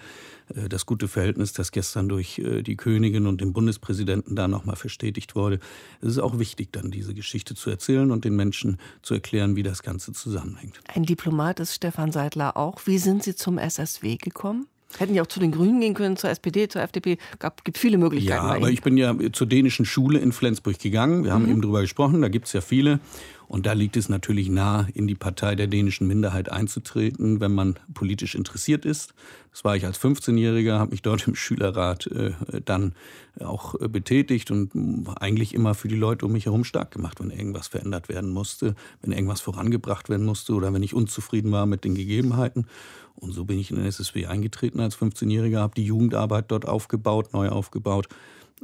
[0.53, 4.75] Äh, das gute Verhältnis, das gestern durch äh, die Königin und den Bundespräsidenten da nochmal
[4.75, 5.59] verstetigt wurde.
[6.01, 9.63] Es ist auch wichtig, dann diese Geschichte zu erzählen und den Menschen zu erklären, wie
[9.63, 10.79] das Ganze zusammenhängt.
[10.93, 12.81] Ein Diplomat ist Stefan Seidler auch.
[12.85, 14.67] Wie sind Sie zum SSW gekommen?
[14.97, 17.17] Hätten ja auch zu den Grünen gehen können, zur SPD, zur FDP.
[17.39, 18.45] Es gibt viele Möglichkeiten.
[18.45, 21.23] Ja, aber ich bin ja zur dänischen Schule in Flensburg gegangen.
[21.23, 21.51] Wir haben mhm.
[21.51, 22.99] eben darüber gesprochen, da gibt es ja viele.
[23.47, 27.75] Und da liegt es natürlich nahe, in die Partei der dänischen Minderheit einzutreten, wenn man
[27.93, 29.13] politisch interessiert ist.
[29.51, 32.33] Das war ich als 15-Jähriger, habe mich dort im Schülerrat äh,
[32.65, 32.93] dann
[33.39, 37.31] auch äh, betätigt und eigentlich immer für die Leute um mich herum stark gemacht, wenn
[37.31, 41.85] irgendwas verändert werden musste, wenn irgendwas vorangebracht werden musste oder wenn ich unzufrieden war mit
[41.85, 42.67] den Gegebenheiten.
[43.15, 47.33] Und so bin ich in den SSW eingetreten als 15-Jähriger, habe die Jugendarbeit dort aufgebaut,
[47.33, 48.07] neu aufgebaut.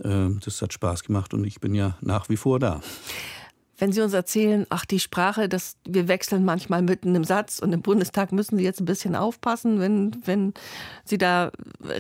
[0.04, 2.82] Äh, das hat Spaß gemacht und ich bin ja nach wie vor da.
[3.78, 7.74] Wenn Sie uns erzählen, ach, die Sprache, das, wir wechseln manchmal mitten im Satz und
[7.74, 10.54] im Bundestag müssen Sie jetzt ein bisschen aufpassen, wenn, wenn
[11.06, 11.52] Sie da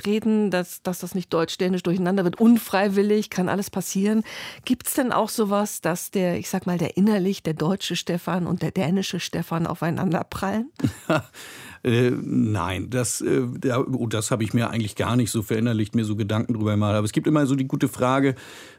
[0.05, 4.23] reden, dass, dass das nicht deutsch-dänisch durcheinander wird, unfreiwillig, kann alles passieren.
[4.65, 8.45] Gibt es denn auch sowas, dass der, ich sag mal, der innerlich, der deutsche Stefan
[8.45, 10.71] und der dänische Stefan aufeinander prallen?
[11.83, 16.15] Äh, nein, das, äh, das habe ich mir eigentlich gar nicht so verinnerlicht, mir so
[16.15, 16.95] Gedanken drüber gemacht.
[16.95, 18.35] Aber es gibt immer so die gute Frage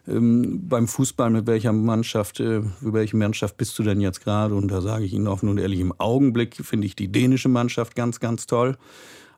[0.08, 4.54] ähm, beim Fußball, mit welcher Mannschaft, äh, für welche Mannschaft bist du denn jetzt gerade?
[4.54, 7.94] Und da sage ich Ihnen offen und ehrlich, im Augenblick finde ich die dänische Mannschaft
[7.94, 8.76] ganz, ganz toll.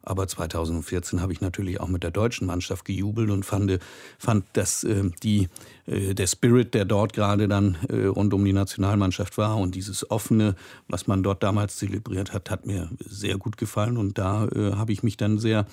[0.07, 3.79] Aber 2014 habe ich natürlich auch mit der deutschen Mannschaft gejubelt und fand,
[4.19, 5.49] fand dass äh, die,
[5.87, 10.09] äh, der Spirit, der dort gerade dann äh, rund um die Nationalmannschaft war und dieses
[10.09, 10.55] offene,
[10.87, 13.97] was man dort damals zelebriert hat, hat mir sehr gut gefallen.
[13.97, 15.67] Und da äh, habe ich mich dann sehr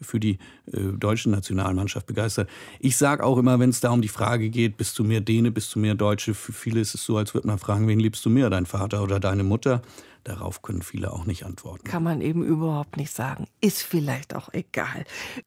[0.00, 0.38] für die
[0.72, 2.48] äh, deutsche Nationalmannschaft begeistert.
[2.78, 5.50] Ich sage auch immer, wenn es da um die Frage geht, bist du mehr Däne,
[5.50, 8.24] bist du mehr Deutsche, für viele ist es so, als würde man fragen, wen liebst
[8.24, 9.82] du mehr, dein Vater oder deine Mutter?
[10.24, 11.84] Darauf können viele auch nicht antworten.
[11.84, 13.46] Kann man eben überhaupt nicht sagen.
[13.60, 15.04] Ist vielleicht auch egal.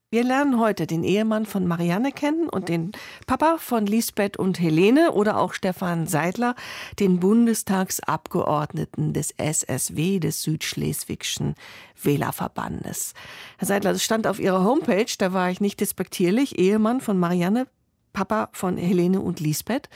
[0.10, 2.92] Wir lernen heute den Ehemann von Marianne kennen und den
[3.28, 6.56] Papa von Lisbeth und Helene oder auch Stefan Seidler,
[7.00, 11.56] den Bundestagsabgeordneten des SSW, des Südschleswigschen
[12.02, 13.14] Wählerverbandes.
[13.58, 17.68] Herr Seidler, das stand auf Ihrer Homepage, da war ich nicht despektierlich, Ehemann von Marianne,
[18.12, 19.90] Papa von Helene und Lisbeth.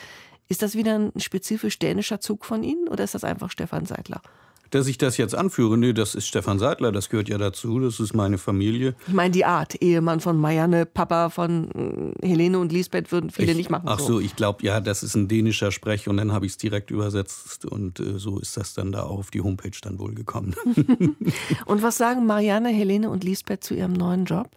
[0.49, 4.21] Ist das wieder ein spezifisch dänischer Zug von Ihnen oder ist das einfach Stefan Seidler?
[4.71, 7.99] Dass ich das jetzt anführe, nee, das ist Stefan Seidler, das gehört ja dazu, das
[7.99, 8.95] ist meine Familie.
[9.07, 13.51] Ich meine die Art, Ehemann von Marianne, Papa von äh, Helene und Lisbeth würden viele
[13.51, 13.85] ich, nicht machen.
[13.87, 16.53] Ach so, so ich glaube, ja, das ist ein dänischer Sprech und dann habe ich
[16.53, 19.99] es direkt übersetzt und äh, so ist das dann da auch auf die Homepage dann
[19.99, 20.55] wohl gekommen.
[21.65, 24.49] und was sagen Marianne, Helene und Lisbeth zu ihrem neuen Job?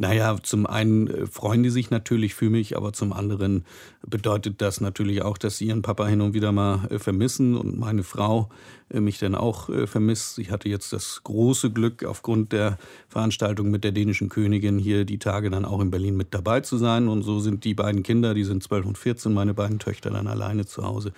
[0.00, 3.64] Naja, zum einen äh, freuen die sich natürlich für mich, aber zum anderen
[4.06, 7.76] bedeutet das natürlich auch, dass sie ihren Papa hin und wieder mal äh, vermissen und
[7.76, 8.48] meine Frau
[8.90, 10.38] äh, mich dann auch vermisst.
[10.38, 15.18] Ich hatte jetzt das große Glück, aufgrund der Veranstaltung mit der dänischen Königin hier die
[15.18, 17.08] Tage dann auch in Berlin mit dabei zu sein.
[17.08, 20.28] Und so sind die beiden Kinder, die sind 12 und 14, meine beiden Töchter dann
[20.28, 21.12] alleine zu Hause.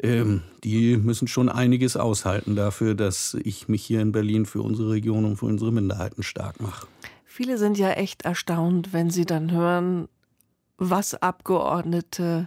[0.00, 4.90] ähm, die müssen schon einiges aushalten dafür, dass ich mich hier in Berlin für unsere
[4.90, 6.86] Region und für unsere Minderheiten stark mache.
[7.36, 10.08] Viele sind ja echt erstaunt, wenn sie dann hören,
[10.78, 12.46] was Abgeordnete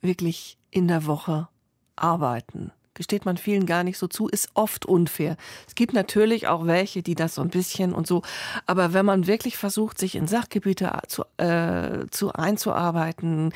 [0.00, 1.48] wirklich in der Woche
[1.96, 2.70] arbeiten.
[2.94, 5.36] Gesteht man vielen gar nicht so zu, ist oft unfair.
[5.66, 8.22] Es gibt natürlich auch welche, die das so ein bisschen und so,
[8.64, 13.52] aber wenn man wirklich versucht, sich in Sachgebiete zu, äh, zu einzuarbeiten,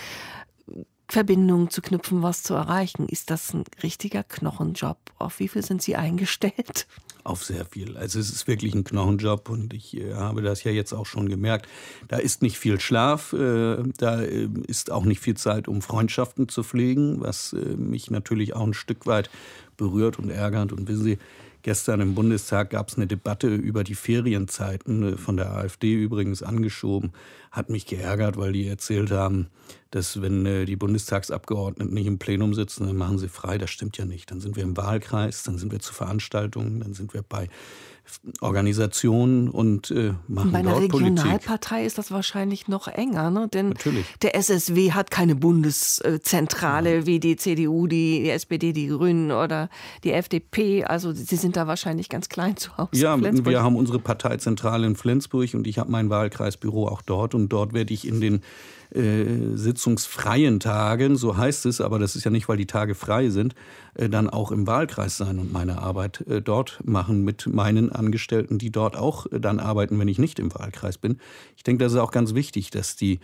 [1.09, 3.09] Verbindungen zu knüpfen, was zu erreichen.
[3.09, 4.99] Ist das ein richtiger Knochenjob?
[5.19, 6.87] Auf wie viel sind Sie eingestellt?
[7.23, 7.97] Auf sehr viel.
[7.97, 11.29] Also es ist wirklich ein Knochenjob und ich äh, habe das ja jetzt auch schon
[11.29, 11.67] gemerkt.
[12.07, 16.49] Da ist nicht viel Schlaf, äh, da äh, ist auch nicht viel Zeit, um Freundschaften
[16.49, 19.31] zu pflegen, was mich natürlich auch ein Stück weit
[19.77, 20.73] berührt und ärgert.
[20.73, 21.19] Und wissen Sie,
[21.67, 26.45] Gestern im Bundestag gab es eine Debatte über die Ferienzeiten, äh, von der AfD übrigens
[26.45, 27.11] angeschoben.
[27.51, 29.49] Hat mich geärgert, weil die erzählt haben,
[29.91, 33.59] dass wenn äh, die Bundestagsabgeordneten nicht im Plenum sitzen, dann machen sie frei.
[33.59, 34.31] Das stimmt ja nicht.
[34.31, 37.49] Dann sind wir im Wahlkreis, dann sind wir zu Veranstaltungen, dann sind wir bei
[38.41, 41.87] Organisationen und äh, machen Bei einer Regionalpartei Politik.
[41.87, 43.49] ist das wahrscheinlich noch enger, ne?
[43.53, 44.07] denn Natürlich.
[44.23, 47.07] der SSW hat keine Bundeszentrale ja.
[47.07, 49.69] wie die CDU, die, die, SPD, die Grünen oder
[50.05, 50.85] die FDP.
[50.85, 52.91] Also sie sind da wahrscheinlich ganz klein zu Hause.
[52.93, 57.49] Ja, wir haben unsere Parteizentrale in Flensburg und ich habe mein Wahlkreisbüro auch dort und
[57.49, 58.43] dort werde ich in den
[58.95, 63.31] äh, sitzungsfreien Tagen, so heißt es, aber das ist ja nicht, weil die Tage frei
[63.31, 63.55] sind,
[63.95, 68.59] äh, dann auch im Wahlkreis sein und meine Arbeit äh, dort machen mit meinen Angestellten,
[68.59, 71.19] die dort auch äh, dann arbeiten, wenn ich nicht im Wahlkreis bin.
[71.57, 73.21] Ich denke, das ist auch ganz wichtig, dass die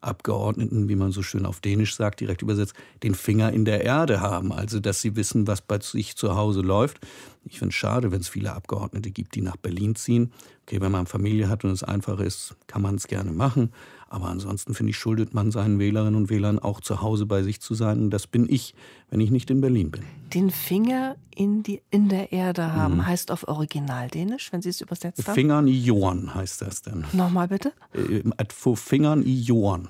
[0.00, 4.20] Abgeordneten, wie man so schön auf Dänisch sagt, direkt übersetzt, den Finger in der Erde
[4.20, 4.52] haben.
[4.52, 7.00] Also, dass sie wissen, was bei sich zu Hause läuft.
[7.46, 10.32] Ich finde es schade, wenn es viele Abgeordnete gibt, die nach Berlin ziehen.
[10.62, 13.70] Okay, wenn man Familie hat und es einfach ist, kann man es gerne machen.
[14.14, 17.60] Aber ansonsten finde ich, schuldet man seinen Wählerinnen und Wählern auch zu Hause bei sich
[17.60, 17.98] zu sein.
[17.98, 18.76] Und das bin ich,
[19.10, 20.02] wenn ich nicht in Berlin bin.
[20.32, 23.06] Den Finger in, die, in der Erde haben mhm.
[23.06, 25.34] heißt auf Originaldänisch, wenn Sie es übersetzt haben?
[25.34, 27.04] Fingern i Johan heißt das dann.
[27.12, 27.72] Nochmal bitte?
[27.92, 29.88] Äh, vor Fingern i Johan.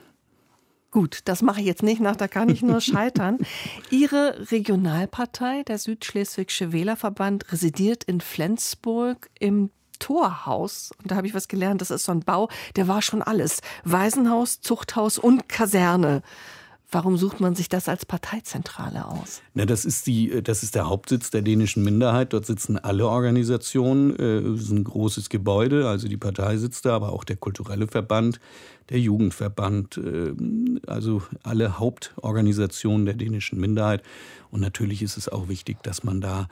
[0.91, 3.37] Gut, das mache ich jetzt nicht nach, da kann ich nur scheitern.
[3.91, 9.69] Ihre Regionalpartei, der Südschleswigsche Wählerverband, residiert in Flensburg im
[10.05, 10.91] Torhaus.
[11.01, 11.81] Und da habe ich was gelernt.
[11.81, 13.61] Das ist so ein Bau, der war schon alles.
[13.85, 16.21] Waisenhaus, Zuchthaus und Kaserne.
[16.91, 19.41] Warum sucht man sich das als Parteizentrale aus?
[19.55, 22.35] Na, das ist die, das ist der Hauptsitz der dänischen Minderheit.
[22.35, 24.15] Dort sitzen alle Organisationen.
[24.55, 28.39] Es ist ein großes Gebäude, also die Partei sitzt da, aber auch der kulturelle Verband,
[28.91, 30.35] der Jugendverband, äh,
[30.87, 34.03] also alle Hauptorganisationen der dänischen Minderheit.
[34.51, 36.49] Und natürlich ist es auch wichtig, dass man da äh,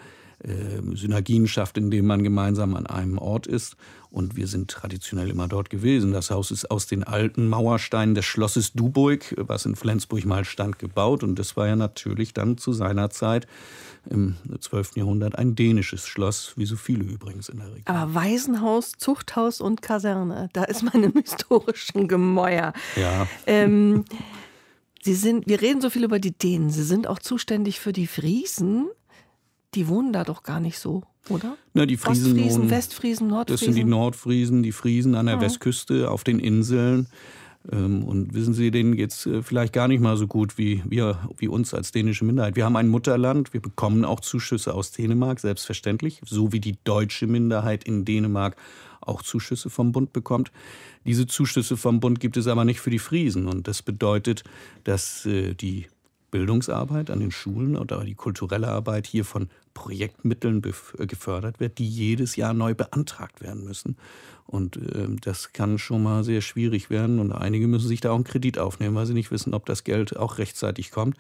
[0.95, 3.77] Synergien schafft, indem man gemeinsam an einem Ort ist.
[4.11, 6.13] Und wir sind traditionell immer dort gewesen.
[6.13, 10.79] Das Haus ist aus den alten Mauersteinen des Schlosses Duburg, was in Flensburg mal stand,
[10.79, 11.23] gebaut.
[11.23, 13.47] Und das war ja natürlich dann zu seiner Zeit
[14.11, 14.97] im 12.
[14.97, 17.85] Jahrhundert ein dänisches Schloss, wie so viele übrigens in der Region.
[17.87, 22.73] Aber Waisenhaus, Zuchthaus und Kaserne, da ist man im historischen Gemäuer.
[22.97, 23.29] Ja.
[23.47, 24.05] Ähm,
[25.05, 26.71] Sie sind, wir reden so viel über die Dänen.
[26.71, 28.89] Sie sind auch zuständig für die Friesen.
[29.75, 31.57] Die wohnen da doch gar nicht so, oder?
[31.73, 33.67] Na, die Friesen Ostfriesen, wohnen, Westfriesen, Nordfriesen.
[33.67, 35.41] Das sind die Nordfriesen, die Friesen an der ja.
[35.41, 37.07] Westküste, auf den Inseln.
[37.71, 40.83] Ähm, und wissen Sie, denen geht es äh, vielleicht gar nicht mal so gut wie,
[40.85, 42.57] wir, wie uns als dänische Minderheit.
[42.57, 47.27] Wir haben ein Mutterland, wir bekommen auch Zuschüsse aus Dänemark, selbstverständlich, so wie die deutsche
[47.27, 48.57] Minderheit in Dänemark
[49.01, 50.51] auch Zuschüsse vom Bund bekommt.
[51.05, 53.47] Diese Zuschüsse vom Bund gibt es aber nicht für die Friesen.
[53.47, 54.45] Und das bedeutet,
[54.85, 55.87] dass äh, die
[56.33, 60.63] Bildungsarbeit an den Schulen oder die kulturelle Arbeit hier von Projektmitteln
[60.99, 63.97] äh, gefördert wird, die jedes Jahr neu beantragt werden müssen.
[64.47, 67.21] Und äh, das kann schon mal sehr schwierig werden.
[67.21, 69.85] Und einige müssen sich da auch einen Kredit aufnehmen, weil sie nicht wissen, ob das
[69.85, 71.17] Geld auch rechtzeitig kommt.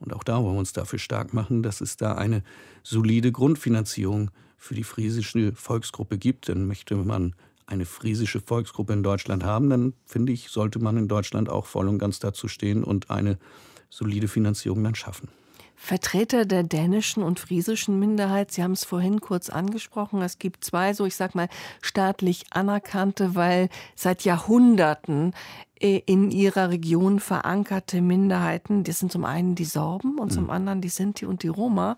[0.00, 2.42] Und auch da wollen wir uns dafür stark machen, dass es da eine
[2.82, 6.48] solide Grundfinanzierung für die friesische Volksgruppe gibt.
[6.48, 7.34] Denn möchte man
[7.66, 11.88] eine friesische Volksgruppe in Deutschland haben, dann finde ich, sollte man in Deutschland auch voll
[11.88, 13.38] und ganz dazu stehen und eine
[13.94, 15.28] solide Finanzierung dann schaffen.
[15.76, 20.94] Vertreter der dänischen und friesischen Minderheit, Sie haben es vorhin kurz angesprochen, es gibt zwei,
[20.94, 21.48] so ich sag mal,
[21.82, 25.34] staatlich anerkannte, weil seit Jahrhunderten
[25.78, 28.84] äh, in ihrer Region verankerte Minderheiten.
[28.84, 30.50] Das sind zum einen die Sorben und zum mhm.
[30.50, 31.96] anderen die Sinti und die Roma.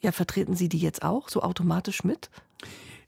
[0.00, 2.28] Ja, vertreten Sie die jetzt auch so automatisch mit?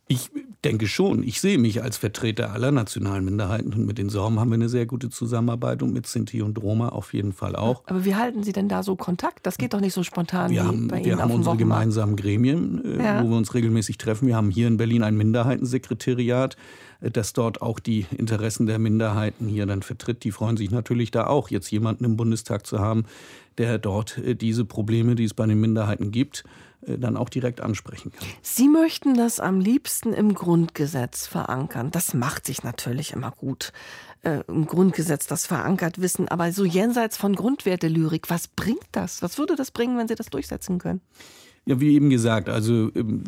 [0.07, 0.31] Ich
[0.63, 1.23] denke schon.
[1.23, 4.69] Ich sehe mich als Vertreter aller nationalen Minderheiten und mit den Sorben haben wir eine
[4.69, 7.83] sehr gute Zusammenarbeit und mit Sinti und Roma auf jeden Fall auch.
[7.87, 9.47] Aber wie halten Sie denn da so Kontakt?
[9.47, 11.59] Das geht doch nicht so spontan wir wie haben, bei Ihnen Wir haben unsere Wochenmarkt.
[11.59, 13.25] gemeinsamen Gremien, äh, Ja.
[13.25, 14.27] wo wir uns regelmäßig treffen.
[14.29, 16.57] Wir haben hier in Berlin ein Minderheitensekretariat,
[17.01, 20.25] äh, das dort auch die Interessen der Minderheiten hier dann vertritt.
[20.25, 23.05] Die freuen sich natürlich da auch, jetzt jemanden im Bundestag zu haben,
[23.59, 26.45] der dort äh, diese Probleme, die es bei den Minderheiten gibt,
[26.87, 28.29] dann auch direkt ansprechen kann.
[28.43, 31.91] Sie möchten das am liebsten im Grundgesetz verankern.
[31.91, 33.73] Das macht sich natürlich immer gut.
[34.23, 36.29] Äh, Im Grundgesetz das verankert wissen.
[36.29, 39.23] Aber so jenseits von Grundwerte-Lyrik, was bringt das?
[39.23, 41.01] Was würde das bringen, wenn Sie das durchsetzen können?
[41.67, 43.25] Ja, wie eben gesagt, also ähm,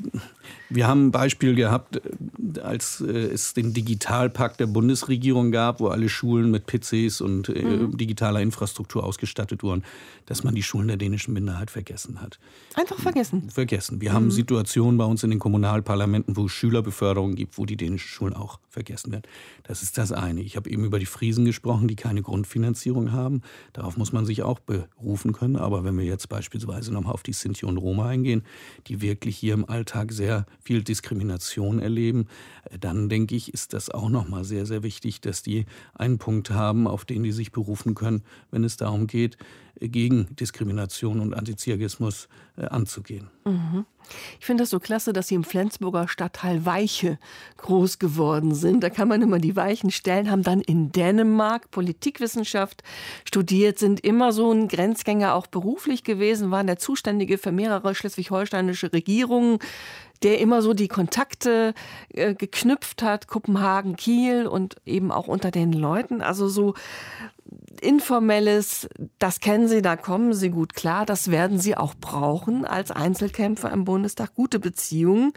[0.69, 5.89] wir haben ein Beispiel gehabt, äh, als äh, es den Digitalpakt der Bundesregierung gab, wo
[5.89, 9.85] alle Schulen mit PCs und äh, digitaler Infrastruktur ausgestattet wurden,
[10.27, 12.39] dass man die Schulen der dänischen Minderheit vergessen hat.
[12.75, 13.51] Einfach vergessen.
[13.51, 14.01] Vergessen.
[14.01, 18.09] Wir haben Situationen bei uns in den Kommunalparlamenten, wo es Schülerbeförderung gibt, wo die dänischen
[18.09, 19.25] Schulen auch vergessen werden.
[19.63, 20.41] Das ist das eine.
[20.43, 23.43] Ich habe eben über die Friesen gesprochen, die keine Grundfinanzierung haben.
[23.73, 25.57] Darauf muss man sich auch berufen können.
[25.57, 28.43] Aber wenn wir jetzt beispielsweise nochmal auf die Sinti und Roma eingehen,
[28.87, 32.27] die wirklich hier im Alltag sehr viel Diskrimination erleben,
[32.81, 36.89] dann denke ich, ist das auch nochmal sehr, sehr wichtig, dass die einen Punkt haben,
[36.89, 39.39] auf den die sich berufen können, wenn es darum geht,
[39.81, 43.29] gegen Diskrimination und Antiziagismus äh, anzugehen.
[44.39, 47.19] Ich finde das so klasse, dass Sie im Flensburger Stadtteil Weiche
[47.59, 48.83] groß geworden sind.
[48.83, 52.83] Da kann man immer die Weichen stellen, haben dann in Dänemark Politikwissenschaft
[53.25, 58.93] studiert, sind immer so ein Grenzgänger auch beruflich gewesen, waren der Zuständige für mehrere schleswig-holsteinische
[58.93, 59.59] Regierungen,
[60.23, 61.75] der immer so die Kontakte
[62.09, 66.23] äh, geknüpft hat, Kopenhagen, Kiel und eben auch unter den Leuten.
[66.23, 66.75] Also so
[67.81, 72.91] informelles, das kennen Sie, da kommen Sie gut klar, das werden Sie auch brauchen als
[72.91, 75.33] Einzelkämpfer im Bundestag, gute Beziehungen.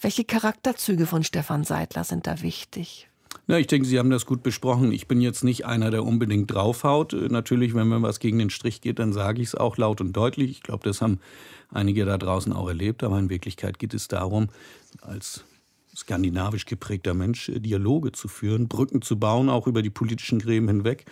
[0.00, 3.08] Welche Charakterzüge von Stefan Seidler sind da wichtig?
[3.48, 4.92] Ja, ich denke, Sie haben das gut besprochen.
[4.92, 7.14] Ich bin jetzt nicht einer, der unbedingt draufhaut.
[7.14, 10.00] Äh, Natürlich, wenn mir was gegen den Strich geht, dann sage ich es auch laut
[10.00, 10.50] und deutlich.
[10.50, 11.18] Ich glaube, das haben
[11.70, 13.02] einige da draußen auch erlebt.
[13.04, 14.48] Aber in Wirklichkeit geht es darum,
[15.00, 15.44] als
[15.94, 20.68] skandinavisch geprägter Mensch äh, Dialoge zu führen, Brücken zu bauen, auch über die politischen Gräben
[20.68, 21.06] hinweg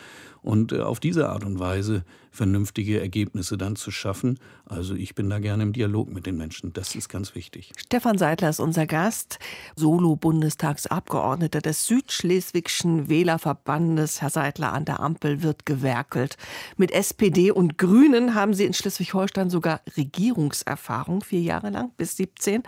[0.46, 4.38] und äh, auf diese Art und Weise vernünftige Ergebnisse dann zu schaffen.
[4.64, 6.72] Also ich bin da gerne im Dialog mit den Menschen.
[6.72, 7.72] Das ist ganz wichtig.
[7.76, 9.38] Stefan Seidler ist unser Gast,
[9.74, 14.22] Solo-Bundestagsabgeordneter des Südschleswigschen Wählerverbandes.
[14.22, 16.36] Herr Seidler, an der Ampel wird gewerkelt.
[16.76, 22.62] Mit SPD und Grünen haben Sie in Schleswig-Holstein sogar Regierungserfahrung, vier Jahre lang, bis 17.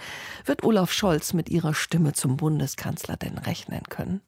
[0.46, 4.20] Wird Olaf Scholz mit Ihrer Stimme zum Bundeskanzler denn rechnen können?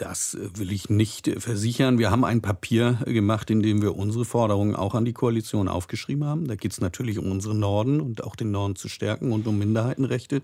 [0.00, 1.98] Das will ich nicht äh, versichern.
[1.98, 5.68] Wir haben ein Papier äh, gemacht, in dem wir unsere Forderungen auch an die Koalition
[5.68, 6.48] aufgeschrieben haben.
[6.48, 9.58] Da geht es natürlich um unseren Norden und auch den Norden zu stärken und um
[9.58, 10.40] Minderheitenrechte.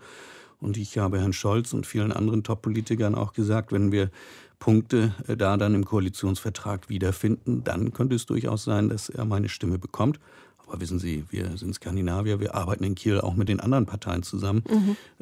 [0.60, 4.10] Und ich habe Herrn Scholz und vielen anderen Top-Politikern auch gesagt, wenn wir
[4.58, 9.48] Punkte äh, da dann im Koalitionsvertrag wiederfinden, dann könnte es durchaus sein, dass er meine
[9.48, 10.20] Stimme bekommt.
[10.66, 14.22] Aber wissen Sie, wir sind Skandinavier, wir arbeiten in Kiel auch mit den anderen Parteien
[14.22, 14.64] zusammen.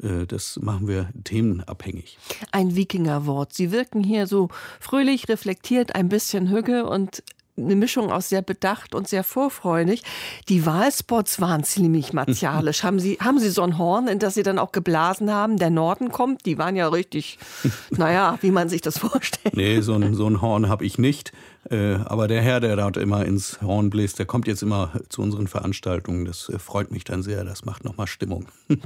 [0.01, 2.17] Äh, Das machen wir themenabhängig.
[2.51, 3.53] Ein Wikingerwort.
[3.53, 7.23] Sie wirken hier so fröhlich, reflektiert, ein bisschen Hügge und
[7.57, 10.03] eine Mischung aus sehr bedacht und sehr vorfreudig.
[10.49, 12.83] Die Wahlspots waren ziemlich martialisch.
[12.83, 15.57] haben, Sie, haben Sie so ein Horn, in das Sie dann auch geblasen haben?
[15.57, 16.45] Der Norden kommt?
[16.45, 17.39] Die waren ja richtig,
[17.91, 19.55] naja, wie man sich das vorstellt.
[19.55, 21.31] Nee, so ein, so ein Horn habe ich nicht.
[21.69, 25.21] Äh, aber der Herr, der dort immer ins Horn bläst, der kommt jetzt immer zu
[25.21, 26.25] unseren Veranstaltungen.
[26.25, 27.43] Das äh, freut mich dann sehr.
[27.43, 28.47] Das macht nochmal Stimmung.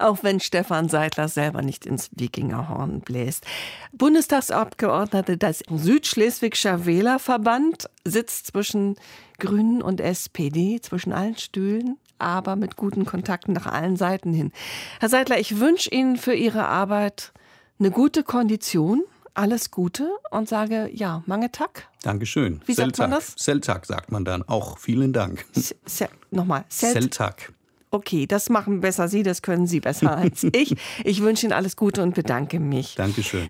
[0.00, 3.44] Auch wenn Stefan Seidler selber nicht ins Wikingerhorn bläst.
[3.92, 8.96] Bundestagsabgeordnete des Südschleswigscher Wählerverband sitzt zwischen
[9.38, 14.52] Grünen und SPD, zwischen allen Stühlen, aber mit guten Kontakten nach allen Seiten hin.
[15.00, 17.32] Herr Seidler, ich wünsche Ihnen für Ihre Arbeit
[17.78, 19.04] eine gute Kondition,
[19.38, 21.88] alles Gute und sage ja, mange Tag.
[22.02, 22.60] Dankeschön.
[22.66, 23.34] Wie sagt man das?
[23.36, 24.42] Seltag sagt man dann.
[24.42, 25.44] Auch vielen Dank.
[25.54, 27.52] Se- Nochmal, Selt- Seltag.
[27.90, 30.76] Okay, das machen besser Sie, das können Sie besser als ich.
[31.04, 32.96] Ich wünsche Ihnen alles Gute und bedanke mich.
[32.96, 33.48] Dankeschön.